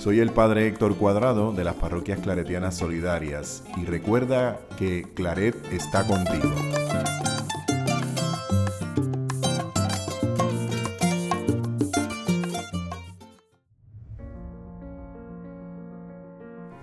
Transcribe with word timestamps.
Soy 0.00 0.18
el 0.18 0.30
Padre 0.30 0.66
Héctor 0.66 0.96
Cuadrado 0.96 1.52
de 1.52 1.62
las 1.62 1.74
Parroquias 1.74 2.20
Claretianas 2.20 2.74
Solidarias 2.74 3.64
y 3.76 3.84
recuerda 3.84 4.58
que 4.78 5.04
Claret 5.12 5.54
está 5.70 6.06
contigo. 6.06 6.48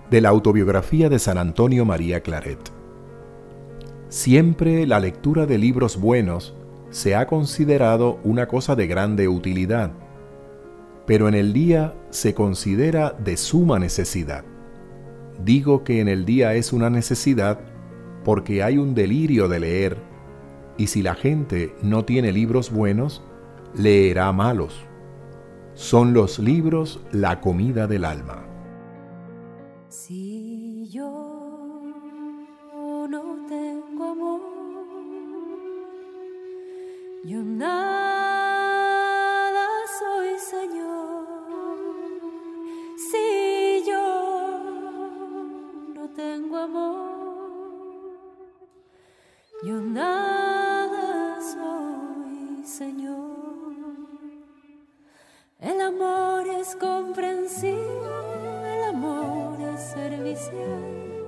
De 0.08 0.20
la 0.20 0.28
autobiografía 0.28 1.08
de 1.08 1.18
San 1.18 1.38
Antonio 1.38 1.84
María 1.84 2.20
Claret. 2.20 2.70
Siempre 4.10 4.86
la 4.86 5.00
lectura 5.00 5.44
de 5.46 5.58
libros 5.58 6.00
buenos 6.00 6.54
se 6.90 7.16
ha 7.16 7.26
considerado 7.26 8.20
una 8.22 8.46
cosa 8.46 8.76
de 8.76 8.86
grande 8.86 9.26
utilidad 9.26 9.90
pero 11.08 11.26
en 11.26 11.34
el 11.34 11.54
día 11.54 11.94
se 12.10 12.34
considera 12.34 13.12
de 13.12 13.38
suma 13.38 13.78
necesidad. 13.78 14.44
Digo 15.42 15.82
que 15.82 16.00
en 16.00 16.08
el 16.08 16.26
día 16.26 16.54
es 16.54 16.70
una 16.70 16.90
necesidad 16.90 17.60
porque 18.26 18.62
hay 18.62 18.76
un 18.76 18.94
delirio 18.94 19.48
de 19.48 19.58
leer, 19.58 19.96
y 20.76 20.88
si 20.88 21.02
la 21.02 21.14
gente 21.14 21.74
no 21.82 22.04
tiene 22.04 22.30
libros 22.30 22.70
buenos, 22.70 23.22
leerá 23.74 24.30
malos. 24.32 24.84
Son 25.72 26.12
los 26.12 26.38
libros 26.38 27.00
la 27.10 27.40
comida 27.40 27.86
del 27.86 28.04
alma. 28.04 28.44
Si 29.88 30.90
yo 30.90 31.08
no 33.08 33.46
tengo 33.48 34.10
amor, 34.10 34.40
yo 37.24 37.42
Yo 49.60 49.80
nada 49.80 51.40
soy, 51.40 52.64
Señor. 52.64 53.74
El 55.58 55.80
amor 55.80 56.46
es 56.46 56.76
comprensivo, 56.76 58.06
el 58.64 58.84
amor 58.84 59.60
es 59.74 59.80
servicial, 59.80 61.24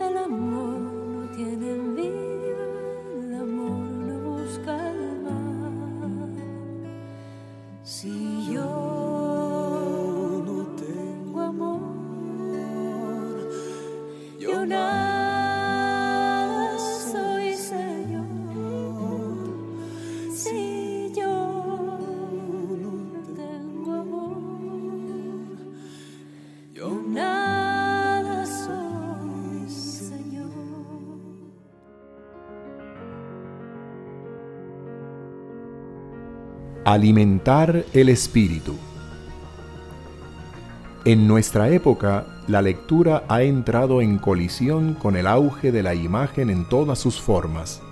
el 0.00 0.16
amor 0.16 0.80
no 0.80 1.30
tiene 1.36 1.72
envidia, 1.72 2.56
el 3.20 3.34
amor 3.34 3.80
no 4.06 4.18
busca 4.30 4.90
el 4.90 5.20
mal. 5.20 6.32
Alimentar 36.90 37.84
el 37.92 38.08
espíritu. 38.08 38.74
En 41.04 41.28
nuestra 41.28 41.68
época, 41.68 42.24
la 42.46 42.62
lectura 42.62 43.24
ha 43.28 43.42
entrado 43.42 44.00
en 44.00 44.16
colisión 44.16 44.94
con 44.94 45.14
el 45.14 45.26
auge 45.26 45.70
de 45.70 45.82
la 45.82 45.94
imagen 45.94 46.48
en 46.48 46.66
todas 46.66 46.98
sus 46.98 47.20
formas. 47.20 47.82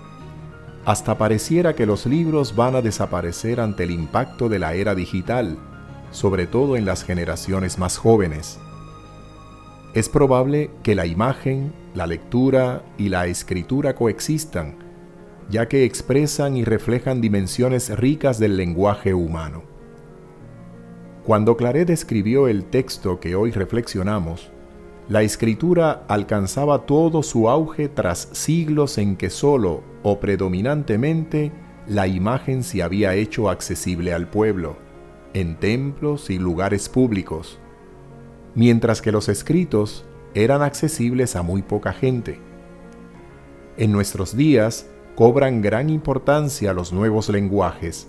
Hasta 0.87 1.19
pareciera 1.19 1.75
que 1.75 1.85
los 1.85 2.07
libros 2.07 2.57
van 2.57 2.75
a 2.75 2.81
desaparecer 2.81 3.61
ante 3.61 3.85
el 3.85 3.91
impacto 3.91 4.49
de 4.49 4.61
la 4.61 4.73
era 4.73 4.95
digital, 4.95 5.59
sobre 6.11 6.47
todo 6.47 6.75
en 6.75 6.87
las 6.87 7.05
generaciones 7.05 7.79
más 7.79 7.99
jóvenes. 7.99 8.59
Es 9.93 10.09
probable 10.09 10.71
que 10.83 10.95
la 10.95 11.05
imagen, 11.05 11.71
la 11.95 12.07
lectura 12.07 12.83
y 12.97 13.11
la 13.11 13.27
escritura 13.27 13.95
coexistan, 13.95 14.86
ya 15.49 15.69
que 15.69 15.85
expresan 15.85 16.57
y 16.57 16.65
reflejan 16.65 17.21
dimensiones 17.21 17.97
ricas 17.97 18.39
del 18.39 18.57
lenguaje 18.57 19.15
humano. 19.15 19.63
Cuando 21.25 21.57
Claret 21.57 21.91
escribió 21.91 22.49
el 22.49 22.65
texto 22.65 23.21
que 23.21 23.35
hoy 23.35 23.51
reflexionamos, 23.51 24.51
la 25.09 25.23
escritura 25.23 26.05
alcanzaba 26.09 26.87
todo 26.87 27.23
su 27.23 27.49
auge 27.49 27.89
tras 27.89 28.29
siglos 28.33 28.99
en 28.99 29.17
que 29.17 29.31
solo 29.31 29.83
o 30.03 30.19
predominantemente 30.19 31.53
la 31.87 32.09
imagen 32.09 32.65
se 32.65 32.83
había 32.83 33.15
hecho 33.15 33.49
accesible 33.49 34.13
al 34.13 34.29
pueblo, 34.29 34.77
en 35.33 35.57
templos 35.57 36.31
y 36.31 36.39
lugares 36.39 36.89
públicos, 36.89 37.59
mientras 38.55 39.01
que 39.01 39.13
los 39.13 39.29
escritos 39.29 40.05
eran 40.35 40.63
accesibles 40.63 41.37
a 41.37 41.43
muy 41.43 41.63
poca 41.63 41.93
gente. 41.93 42.41
En 43.77 43.93
nuestros 43.93 44.37
días, 44.37 44.87
cobran 45.17 45.63
gran 45.63 45.89
importancia 45.89 46.75
los 46.75 46.93
nuevos 46.93 47.31
lenguajes, 47.31 48.09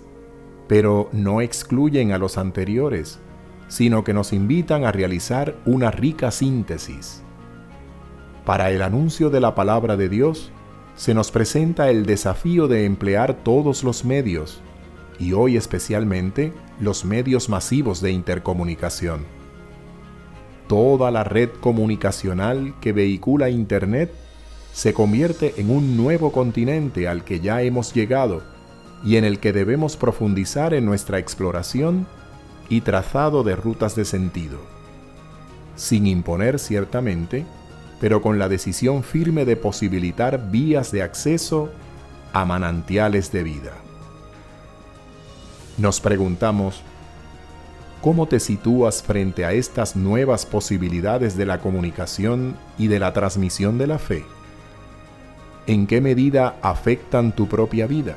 pero 0.68 1.08
no 1.12 1.40
excluyen 1.40 2.12
a 2.12 2.18
los 2.18 2.36
anteriores, 2.36 3.18
sino 3.66 4.04
que 4.04 4.12
nos 4.12 4.34
invitan 4.34 4.84
a 4.84 4.92
realizar 4.92 5.56
una 5.64 5.90
rica 5.90 6.30
síntesis. 6.30 7.22
Para 8.44 8.70
el 8.70 8.82
anuncio 8.82 9.30
de 9.30 9.40
la 9.40 9.54
palabra 9.54 9.96
de 9.96 10.10
Dios, 10.10 10.52
se 10.96 11.14
nos 11.14 11.30
presenta 11.30 11.88
el 11.90 12.04
desafío 12.04 12.68
de 12.68 12.84
emplear 12.84 13.42
todos 13.42 13.84
los 13.84 14.04
medios, 14.04 14.60
y 15.18 15.32
hoy 15.32 15.56
especialmente 15.56 16.52
los 16.78 17.06
medios 17.06 17.48
masivos 17.48 18.02
de 18.02 18.10
intercomunicación. 18.10 19.24
Toda 20.66 21.10
la 21.10 21.24
red 21.24 21.48
comunicacional 21.60 22.74
que 22.80 22.92
vehicula 22.92 23.48
Internet 23.48 24.12
se 24.78 24.94
convierte 24.94 25.54
en 25.56 25.70
un 25.70 25.96
nuevo 25.96 26.30
continente 26.30 27.08
al 27.08 27.24
que 27.24 27.40
ya 27.40 27.62
hemos 27.62 27.92
llegado 27.92 28.44
y 29.04 29.16
en 29.16 29.24
el 29.24 29.40
que 29.40 29.52
debemos 29.52 29.96
profundizar 29.96 30.72
en 30.72 30.84
nuestra 30.84 31.18
exploración 31.18 32.06
y 32.68 32.82
trazado 32.82 33.42
de 33.42 33.56
rutas 33.56 33.96
de 33.96 34.04
sentido, 34.04 34.60
sin 35.74 36.06
imponer 36.06 36.60
ciertamente, 36.60 37.44
pero 38.00 38.22
con 38.22 38.38
la 38.38 38.48
decisión 38.48 39.02
firme 39.02 39.44
de 39.44 39.56
posibilitar 39.56 40.48
vías 40.48 40.92
de 40.92 41.02
acceso 41.02 41.70
a 42.32 42.44
manantiales 42.44 43.32
de 43.32 43.42
vida. 43.42 43.72
Nos 45.76 46.00
preguntamos, 46.00 46.82
¿cómo 48.00 48.28
te 48.28 48.38
sitúas 48.38 49.02
frente 49.02 49.44
a 49.44 49.52
estas 49.54 49.96
nuevas 49.96 50.46
posibilidades 50.46 51.36
de 51.36 51.46
la 51.46 51.58
comunicación 51.58 52.56
y 52.78 52.86
de 52.86 53.00
la 53.00 53.12
transmisión 53.12 53.76
de 53.76 53.88
la 53.88 53.98
fe? 53.98 54.24
En 55.68 55.86
qué 55.86 56.00
medida 56.00 56.56
afectan 56.62 57.32
tu 57.32 57.46
propia 57.46 57.86
vida. 57.86 58.16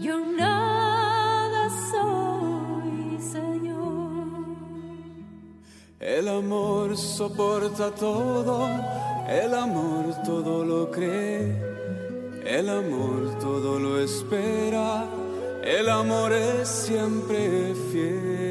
Yo 0.00 0.18
nada 0.18 1.68
soy, 1.90 3.20
Señor. 3.20 4.46
El 6.00 6.26
amor 6.26 6.96
soporta 6.96 7.90
todo, 7.90 8.66
el 9.28 9.52
amor 9.52 10.14
todo 10.24 10.64
lo 10.64 10.90
cree, 10.90 11.54
el 12.46 12.70
amor 12.70 13.38
todo 13.40 13.78
lo 13.78 14.00
espera, 14.00 15.04
el 15.62 15.86
amor 15.90 16.32
es 16.32 16.66
siempre 16.66 17.74
fiel. 17.92 18.49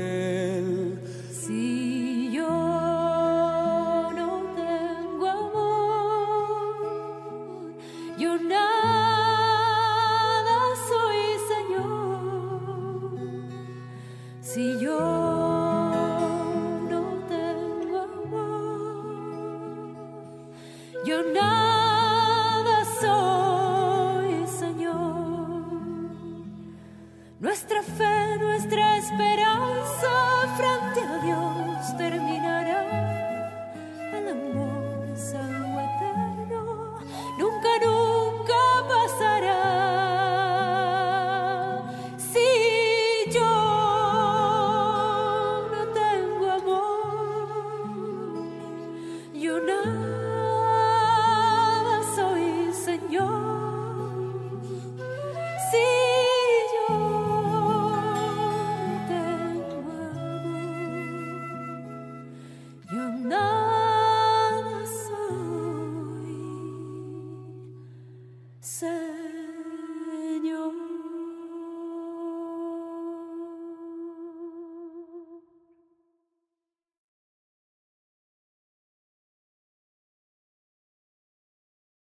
Yo 21.03 21.23
nada 21.23 21.68